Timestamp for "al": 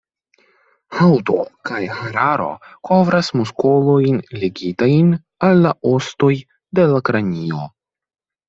5.51-5.63